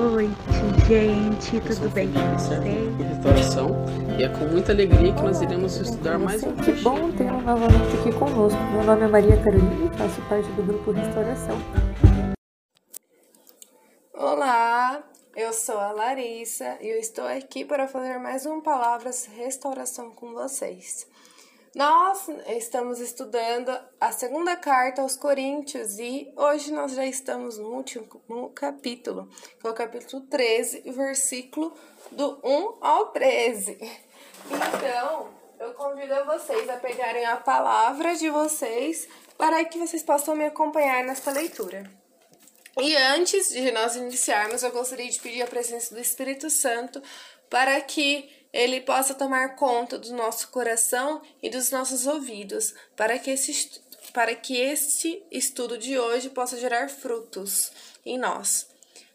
[0.00, 0.34] Boa noite,
[0.88, 1.60] gente.
[1.60, 2.62] Tudo bem com vocês?
[2.96, 3.68] restauração
[4.18, 7.98] e é com muita alegria que nós iremos estudar mais um Que bom tê-lo novamente
[8.00, 8.58] aqui conosco.
[8.72, 11.58] Meu nome é Maria Carolina e faço parte do grupo Restauração.
[14.14, 15.04] Olá,
[15.36, 20.32] eu sou a Larissa e eu estou aqui para fazer mais um Palavras Restauração com
[20.32, 21.09] vocês.
[21.74, 23.70] Nós estamos estudando
[24.00, 29.28] a segunda carta aos Coríntios e hoje nós já estamos no último capítulo,
[29.60, 31.72] que é o capítulo 13, versículo
[32.10, 33.78] do 1 ao 13.
[34.46, 35.28] Então,
[35.60, 39.06] eu convido vocês a pegarem a palavra de vocês
[39.38, 41.88] para que vocês possam me acompanhar nesta leitura.
[42.80, 47.00] E antes de nós iniciarmos, eu gostaria de pedir a presença do Espírito Santo
[47.48, 53.30] para que ele possa tomar conta do nosso coração e dos nossos ouvidos, para que
[53.30, 53.80] esse,
[54.12, 57.70] para que este estudo de hoje possa gerar frutos
[58.04, 58.68] em nós.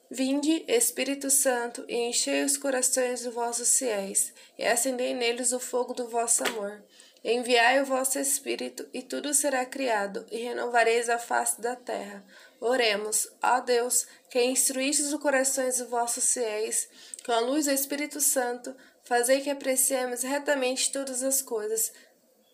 [0.10, 5.94] Vinde, Espírito Santo, e enchei os corações dos vossos fiéis, e acendei neles o fogo
[5.94, 6.84] do vosso amor.
[7.24, 12.24] Enviai o vosso Espírito, e tudo será criado, e renovareis a face da terra.
[12.62, 16.88] Oremos, ó Deus, que instruístes os corações dos vossos fiéis,
[17.26, 18.76] com a luz do Espírito Santo,
[19.06, 21.94] fazei que apreciemos retamente todas as coisas,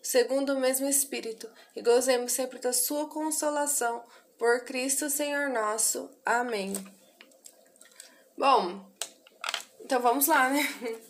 [0.02, 4.04] segundo o mesmo Espírito, e gozemos sempre da sua consolação,
[4.38, 6.10] por Cristo Senhor nosso.
[6.24, 6.74] Amém.
[8.36, 8.84] Bom,
[9.80, 10.66] então vamos lá, né?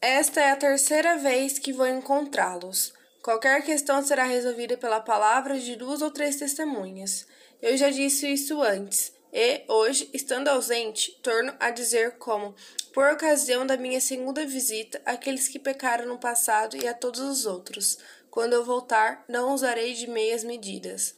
[0.00, 2.92] Esta é a terceira vez que vou encontrá-los.
[3.22, 7.26] Qualquer questão será resolvida pela palavra de duas ou três testemunhas.
[7.60, 12.54] Eu já disse isso antes, e hoje, estando ausente, torno a dizer como,
[12.96, 17.44] por ocasião da minha segunda visita, àqueles que pecaram no passado e a todos os
[17.44, 17.98] outros.
[18.30, 21.14] Quando eu voltar, não usarei de meias medidas.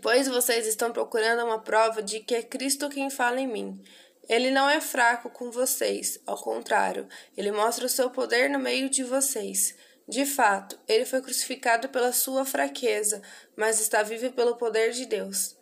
[0.00, 3.82] Pois vocês estão procurando uma prova de que é Cristo quem fala em mim.
[4.28, 8.88] Ele não é fraco com vocês, ao contrário, ele mostra o seu poder no meio
[8.88, 9.74] de vocês.
[10.08, 13.20] De fato, ele foi crucificado pela sua fraqueza,
[13.56, 15.58] mas está vivo pelo poder de Deus.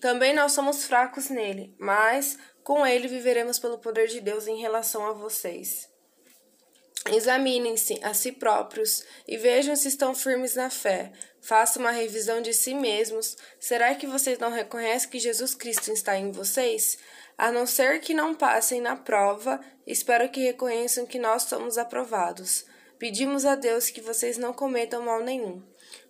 [0.00, 2.36] Também nós somos fracos nele, mas
[2.68, 5.88] com ele viveremos pelo poder de Deus em relação a vocês.
[7.10, 11.10] Examinem-se a si próprios e vejam se estão firmes na fé.
[11.40, 13.38] Façam uma revisão de si mesmos.
[13.58, 16.98] Será que vocês não reconhecem que Jesus Cristo está em vocês?
[17.38, 22.66] A não ser que não passem na prova, espero que reconheçam que nós somos aprovados.
[22.98, 25.62] Pedimos a Deus que vocês não cometam mal nenhum.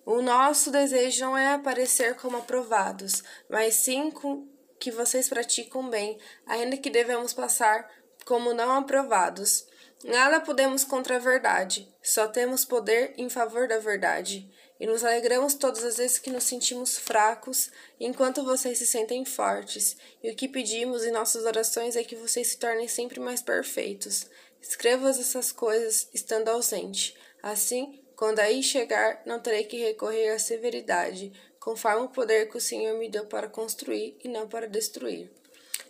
[0.04, 6.18] O nosso desejo não é aparecer como aprovados, mas sim com que vocês praticam bem,
[6.46, 7.90] ainda que devemos passar
[8.24, 9.66] como não aprovados.
[10.04, 14.48] Nada podemos contra a verdade, só temos poder em favor da verdade.
[14.80, 17.68] E nos alegramos todas as vezes que nos sentimos fracos,
[17.98, 19.96] enquanto vocês se sentem fortes.
[20.22, 24.26] E o que pedimos em nossas orações é que vocês se tornem sempre mais perfeitos.
[24.62, 27.16] Escreva essas coisas estando ausente.
[27.42, 32.60] Assim, quando aí chegar, não terei que recorrer à severidade, conforme o poder que o
[32.60, 35.30] Senhor me deu para construir e não para destruir.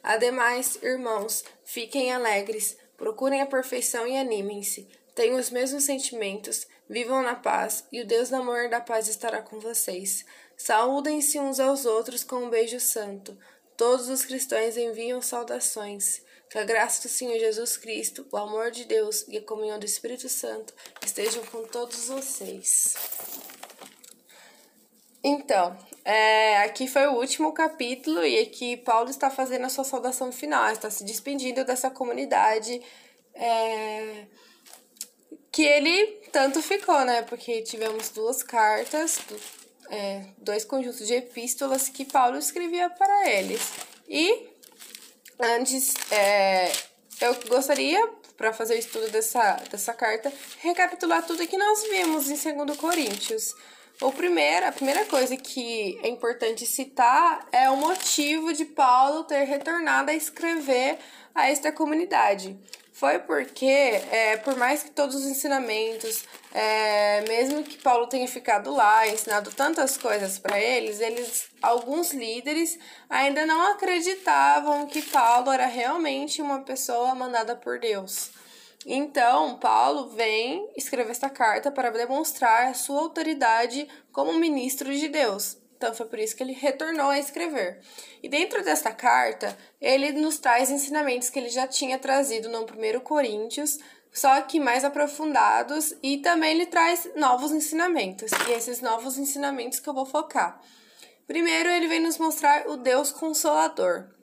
[0.03, 4.89] Ademais, irmãos, fiquem alegres, procurem a perfeição e animem-se.
[5.15, 9.09] Tenham os mesmos sentimentos, vivam na paz, e o Deus do amor e da paz
[9.09, 10.25] estará com vocês.
[10.56, 13.37] Saúdem-se uns aos outros com um beijo santo.
[13.77, 16.23] Todos os cristãos enviam saudações.
[16.50, 19.85] Que a graça do Senhor Jesus Cristo, o amor de Deus e a comunhão do
[19.85, 20.73] Espírito Santo
[21.05, 22.95] estejam com todos vocês.
[25.28, 30.33] Então, é, aqui foi o último capítulo e aqui Paulo está fazendo a sua saudação
[30.33, 32.81] final, está se despedindo dessa comunidade
[33.34, 34.25] é,
[35.53, 37.20] que ele tanto ficou, né?
[37.20, 39.19] Porque tivemos duas cartas,
[39.91, 43.61] é, dois conjuntos de epístolas que Paulo escrevia para eles.
[44.08, 44.49] E
[45.38, 46.73] antes, é,
[47.20, 48.02] eu gostaria,
[48.38, 53.52] para fazer o estudo dessa, dessa carta, recapitular tudo que nós vimos em 2 Coríntios.
[54.00, 59.43] O primeiro, a primeira coisa que é importante citar é o motivo de Paulo ter
[59.43, 60.99] retornado a escrever
[61.35, 62.56] a esta comunidade.
[62.99, 68.75] Foi porque, é, por mais que todos os ensinamentos, é, mesmo que Paulo tenha ficado
[68.75, 72.77] lá, ensinado tantas coisas para eles, eles, alguns líderes
[73.09, 78.33] ainda não acreditavam que Paulo era realmente uma pessoa mandada por Deus.
[78.85, 85.56] Então, Paulo vem escrever esta carta para demonstrar a sua autoridade como ministro de Deus.
[85.78, 87.78] Então, foi por isso que ele retornou a escrever.
[88.20, 93.00] E dentro desta carta, ele nos traz ensinamentos que ele já tinha trazido no 1
[93.00, 93.78] Coríntios,
[94.12, 98.32] só que mais aprofundados, e também ele traz novos ensinamentos.
[98.48, 100.60] E esses novos ensinamentos que eu vou focar.
[101.28, 104.18] Primeiro, ele vem nos mostrar o Deus Consolador.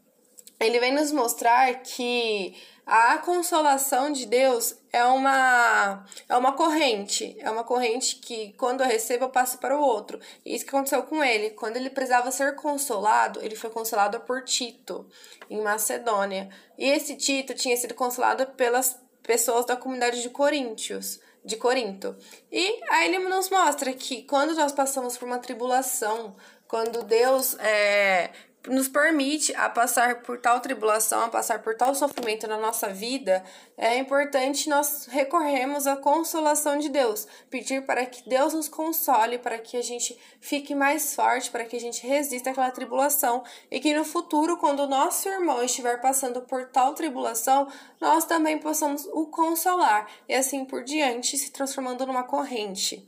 [0.60, 2.56] Ele vem nos mostrar que
[2.86, 8.88] a consolação de Deus é uma é uma corrente, é uma corrente que quando eu
[8.88, 10.20] recebo eu passo para o outro.
[10.46, 14.44] E isso que aconteceu com ele, quando ele precisava ser consolado, ele foi consolado por
[14.44, 15.10] Tito
[15.50, 16.50] em Macedônia.
[16.78, 22.16] E esse Tito tinha sido consolado pelas pessoas da comunidade de Coríntios, de Corinto.
[22.52, 26.36] E aí ele nos mostra que quando nós passamos por uma tribulação,
[26.68, 28.32] quando Deus é,
[28.68, 33.44] nos permite a passar por tal tribulação, a passar por tal sofrimento na nossa vida,
[33.78, 39.58] é importante nós recorrermos à consolação de Deus, pedir para que Deus nos console, para
[39.58, 43.94] que a gente fique mais forte, para que a gente resista àquela tribulação e que
[43.94, 47.68] no futuro, quando o nosso irmão estiver passando por tal tribulação,
[48.00, 53.08] nós também possamos o consolar e assim por diante, se transformando numa corrente.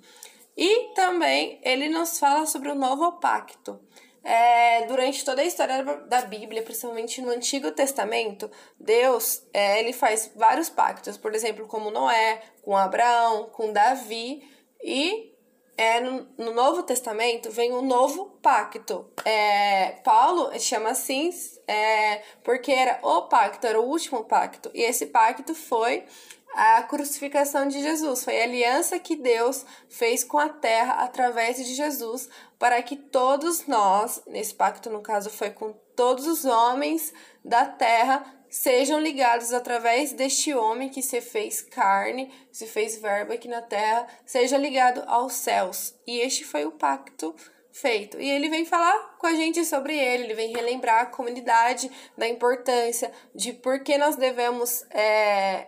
[0.58, 3.80] E também ele nos fala sobre o novo pacto.
[4.24, 10.30] É, durante toda a história da Bíblia, principalmente no Antigo Testamento, Deus é, ele faz
[10.36, 14.44] vários pactos, por exemplo, como Noé, com Abraão, com Davi,
[14.84, 15.34] e
[15.78, 19.10] é, no, no Novo Testamento vem o novo pacto.
[19.24, 21.30] É, Paulo chama assim
[21.66, 26.04] é, porque era o pacto, era o último pacto, e esse pacto foi
[26.54, 28.24] a crucificação de Jesus.
[28.24, 33.68] Foi a aliança que Deus fez com a terra através de Jesus, para que todos
[33.68, 37.14] nós, nesse pacto no caso foi com todos os homens
[37.44, 43.48] da terra, sejam ligados através deste homem que se fez carne, se fez verbo aqui
[43.48, 45.94] na terra, seja ligado aos céus.
[46.06, 47.36] E este foi o pacto
[47.72, 48.20] feito.
[48.20, 52.28] E ele vem falar com a gente sobre ele, ele vem relembrar a comunidade da
[52.28, 55.68] importância de por que nós devemos é,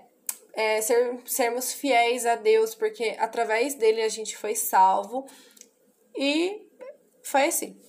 [0.53, 5.25] é, ser, sermos fiéis a Deus, porque através dele a gente foi salvo.
[6.15, 6.67] E
[7.23, 7.79] foi assim.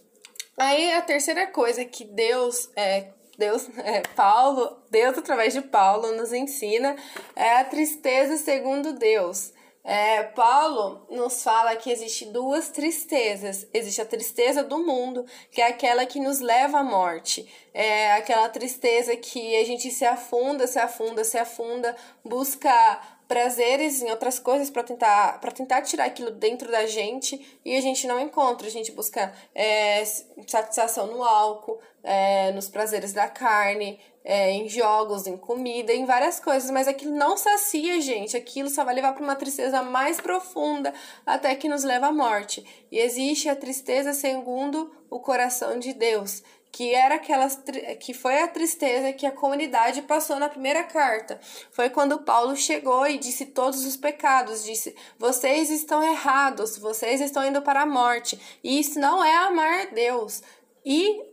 [0.57, 6.33] Aí a terceira coisa que Deus é, Deus, é, Paulo, Deus através de Paulo nos
[6.33, 6.95] ensina
[7.35, 9.53] é a tristeza segundo Deus.
[9.83, 13.67] É, Paulo nos fala que existe duas tristezas.
[13.73, 17.49] Existe a tristeza do mundo, que é aquela que nos leva à morte.
[17.73, 24.11] É aquela tristeza que a gente se afunda, se afunda, se afunda, busca prazeres em
[24.11, 28.19] outras coisas para tentar para tentar tirar aquilo dentro da gente e a gente não
[28.19, 30.05] encontra a gente busca é,
[30.49, 36.39] satisfação no álcool é, nos prazeres da carne é, em jogos em comida em várias
[36.39, 40.93] coisas mas aquilo não sacia gente aquilo só vai levar para uma tristeza mais profunda
[41.25, 46.43] até que nos leva à morte e existe a tristeza segundo o coração de Deus
[46.73, 47.61] que era aquelas
[47.99, 51.41] que foi a tristeza que a comunidade passou na primeira carta.
[51.73, 57.45] Foi quando Paulo chegou e disse todos os pecados, disse: "Vocês estão errados, vocês estão
[57.45, 58.41] indo para a morte".
[58.63, 60.43] E isso não é amar Deus.
[60.85, 61.30] E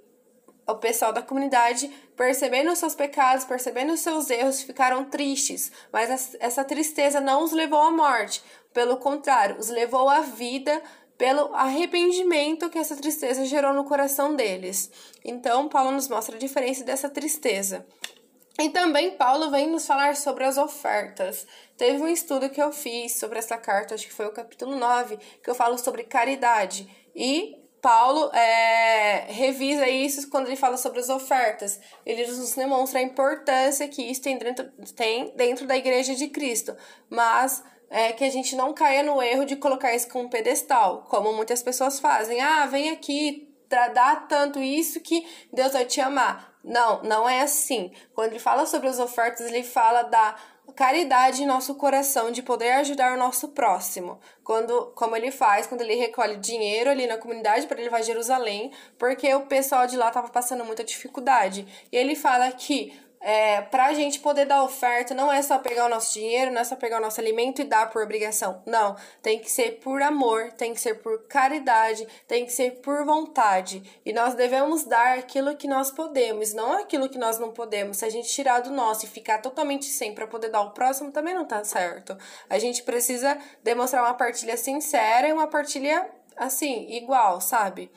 [0.67, 6.35] o pessoal da comunidade, percebendo os seus pecados, percebendo os seus erros, ficaram tristes, mas
[6.39, 8.43] essa tristeza não os levou à morte,
[8.73, 10.81] pelo contrário, os levou à vida
[11.17, 14.91] pelo arrependimento que essa tristeza gerou no coração deles.
[15.25, 17.85] Então, Paulo nos mostra a diferença dessa tristeza.
[18.59, 21.45] E também Paulo vem nos falar sobre as ofertas.
[21.77, 25.17] Teve um estudo que eu fiz sobre essa carta, acho que foi o capítulo 9,
[25.43, 26.87] que eu falo sobre caridade.
[27.15, 31.79] E Paulo é, revisa isso quando ele fala sobre as ofertas.
[32.05, 36.75] Ele nos demonstra a importância que isso tem dentro, tem dentro da igreja de Cristo.
[37.09, 41.05] Mas é que a gente não caia no erro de colocar isso como um pedestal,
[41.07, 42.41] como muitas pessoas fazem.
[42.41, 46.57] Ah, vem aqui, dá tanto isso que Deus vai te amar.
[46.65, 47.93] Não, não é assim.
[48.13, 50.35] Quando ele fala sobre as ofertas, ele fala da
[50.75, 54.19] caridade em nosso coração, de poder ajudar o nosso próximo.
[54.43, 58.71] Quando, como ele faz, quando ele recolhe dinheiro ali na comunidade para levar a Jerusalém,
[58.97, 61.67] porque o pessoal de lá estava passando muita dificuldade.
[61.91, 65.85] E ele fala que é, para a gente poder dar oferta, não é só pegar
[65.85, 68.61] o nosso dinheiro, não é só pegar o nosso alimento e dar por obrigação.
[68.65, 73.05] Não, tem que ser por amor, tem que ser por caridade, tem que ser por
[73.05, 73.83] vontade.
[74.05, 77.97] E nós devemos dar aquilo que nós podemos, não aquilo que nós não podemos.
[77.97, 81.11] Se a gente tirar do nosso e ficar totalmente sem para poder dar ao próximo,
[81.11, 82.17] também não tá certo.
[82.49, 87.91] A gente precisa demonstrar uma partilha sincera e uma partilha assim, igual, sabe?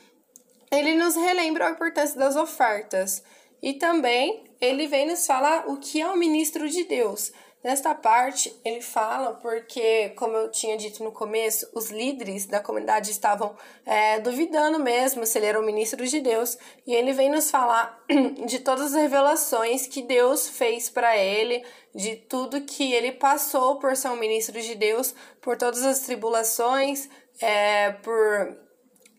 [0.71, 3.23] Ele nos relembra a importância das ofertas.
[3.63, 7.33] E também ele vem nos falar o que é o ministro de Deus.
[7.63, 13.11] Nesta parte, ele fala porque, como eu tinha dito no começo, os líderes da comunidade
[13.11, 17.51] estavam é, duvidando mesmo se ele era o ministro de Deus, e ele vem nos
[17.51, 18.03] falar
[18.47, 21.63] de todas as revelações que Deus fez para ele,
[21.95, 27.11] de tudo que ele passou por ser um ministro de Deus, por todas as tribulações,
[27.43, 28.57] é, por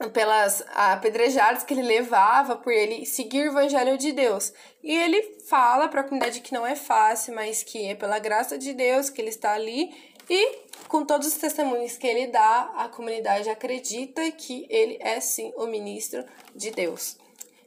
[0.09, 4.53] pelas apedrejadas que ele levava por ele seguir o evangelho de Deus.
[4.83, 8.57] E ele fala para a comunidade que não é fácil, mas que é pela graça
[8.57, 9.93] de Deus que ele está ali
[10.29, 15.53] e com todos os testemunhos que ele dá, a comunidade acredita que ele é sim
[15.55, 16.23] o ministro
[16.55, 17.17] de Deus.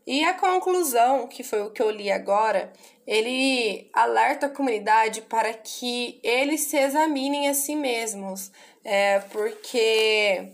[0.07, 2.73] E a conclusão, que foi o que eu li agora,
[3.07, 8.51] ele alerta a comunidade para que eles se examinem a si mesmos,
[8.85, 10.49] é, porque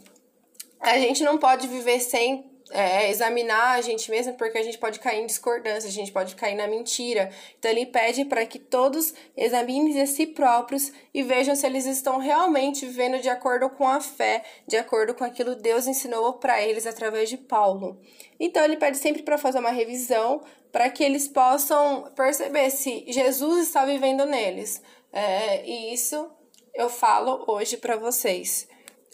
[0.80, 5.00] a gente não pode viver sem é, examinar a gente mesmo, porque a gente pode
[5.00, 7.30] cair em discordância, a gente pode cair na mentira.
[7.58, 12.18] Então, ele pede para que todos examinem a si próprios e vejam se eles estão
[12.18, 16.62] realmente vivendo de acordo com a fé, de acordo com aquilo que Deus ensinou para
[16.62, 18.00] eles através de Paulo.
[18.38, 23.66] Então, ele pede sempre para fazer uma revisão, para que eles possam perceber se Jesus
[23.66, 24.80] está vivendo neles.
[25.12, 26.30] É, e isso
[26.72, 28.68] eu falo hoje para vocês.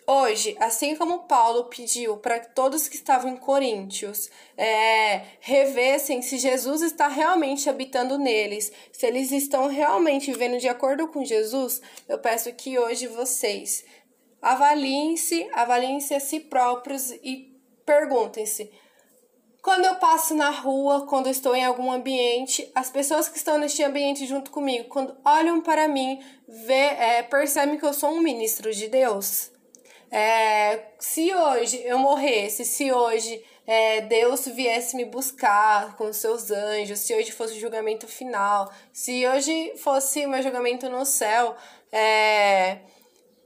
[0.09, 6.81] Hoje, assim como Paulo pediu para todos que estavam em Coríntios é, revessem se Jesus
[6.81, 12.53] está realmente habitando neles, se eles estão realmente vivendo de acordo com Jesus, eu peço
[12.53, 13.85] que hoje vocês
[14.41, 18.71] avaliem-se, avaliem-se a si próprios e perguntem-se.
[19.61, 23.83] Quando eu passo na rua, quando estou em algum ambiente, as pessoas que estão neste
[23.83, 28.73] ambiente junto comigo, quando olham para mim, vê, é, percebem que eu sou um ministro
[28.73, 29.56] de Deus?
[30.19, 37.01] É, se hoje eu morresse, se hoje é, Deus viesse me buscar com seus anjos,
[37.01, 41.55] se hoje fosse o julgamento final, se hoje fosse o meu julgamento no céu,
[41.93, 42.79] é,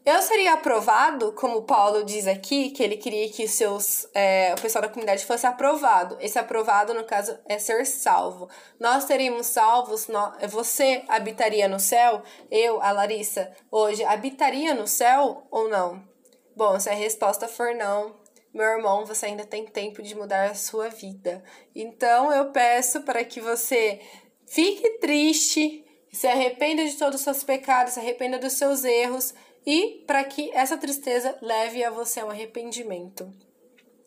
[0.06, 4.82] eu seria aprovado, como Paulo diz aqui, que ele queria que seus, é, o pessoal
[4.82, 6.16] da comunidade fosse aprovado.
[6.20, 8.48] Esse aprovado, no caso, é ser salvo.
[8.78, 12.22] Nós teríamos salvos, nós, você habitaria no céu?
[12.48, 16.08] Eu, a Larissa, hoje, habitaria no céu ou não?
[16.56, 18.16] Bom, se a resposta for não,
[18.52, 21.42] meu irmão, você ainda tem tempo de mudar a sua vida.
[21.74, 24.00] Então eu peço para que você
[24.46, 29.32] fique triste, se arrependa de todos os seus pecados, se arrependa dos seus erros
[29.64, 33.30] e para que essa tristeza leve a você ao arrependimento.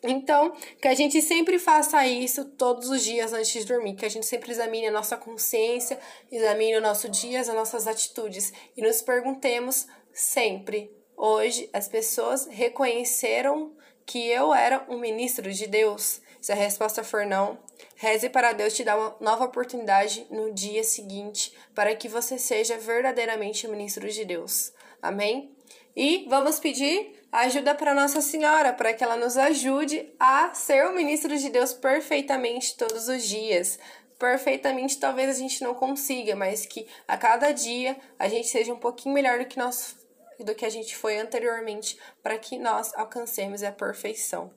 [0.05, 4.09] Então, que a gente sempre faça isso todos os dias antes de dormir, que a
[4.09, 5.97] gente sempre examine a nossa consciência,
[6.29, 13.71] examine o nosso dia, as nossas atitudes e nos perguntemos sempre Hoje, as pessoas reconheceram
[14.05, 16.21] que eu era um ministro de Deus?
[16.41, 17.57] Se a resposta for não,
[17.95, 22.77] reze para Deus te dar uma nova oportunidade no dia seguinte para que você seja
[22.77, 24.73] verdadeiramente um ministro de Deus.
[25.01, 25.55] Amém?
[25.95, 30.95] E vamos pedir ajuda para Nossa Senhora, para que ela nos ajude a ser o
[30.95, 33.79] ministro de Deus perfeitamente todos os dias.
[34.19, 38.79] Perfeitamente, talvez a gente não consiga, mas que a cada dia a gente seja um
[38.79, 39.95] pouquinho melhor do que nós
[40.39, 44.51] do que a gente foi anteriormente, para que nós alcancemos a perfeição.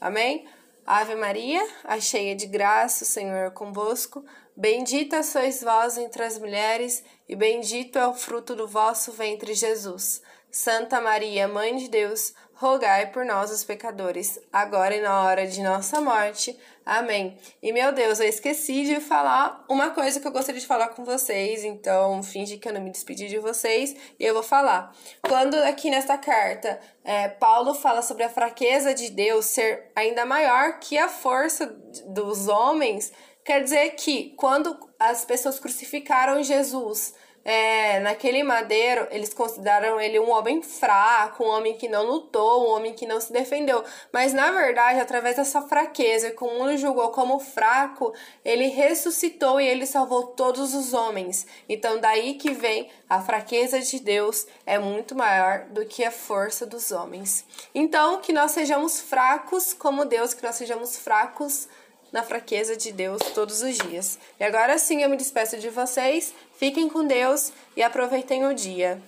[0.00, 0.46] Amém?
[0.86, 4.24] Ave Maria, a cheia de graça, o Senhor é convosco.
[4.56, 10.22] Bendita sois vós entre as mulheres, e bendito é o fruto do vosso ventre, Jesus.
[10.56, 15.62] Santa Maria, Mãe de Deus, rogai por nós, os pecadores, agora e na hora de
[15.62, 16.58] nossa morte.
[16.84, 17.36] Amém.
[17.62, 21.04] E meu Deus, eu esqueci de falar uma coisa que eu gostaria de falar com
[21.04, 24.96] vocês, então finge que eu não me despedi de vocês e eu vou falar.
[25.28, 30.78] Quando aqui nesta carta é, Paulo fala sobre a fraqueza de Deus ser ainda maior
[30.80, 31.66] que a força
[32.06, 33.12] dos homens,
[33.44, 37.14] quer dizer que quando as pessoas crucificaram Jesus,
[37.48, 42.72] é, naquele madeiro, eles consideraram ele um homem fraco, um homem que não lutou, um
[42.72, 43.84] homem que não se defendeu.
[44.12, 48.12] Mas na verdade, através dessa fraqueza, que o mundo julgou como fraco,
[48.44, 51.46] ele ressuscitou e ele salvou todos os homens.
[51.68, 56.66] Então, daí que vem a fraqueza de Deus é muito maior do que a força
[56.66, 57.46] dos homens.
[57.72, 61.68] Então, que nós sejamos fracos como Deus, que nós sejamos fracos
[62.12, 64.18] na fraqueza de Deus todos os dias.
[64.38, 66.34] E agora sim eu me despeço de vocês.
[66.58, 69.00] Fiquem com Deus e aproveitem o dia.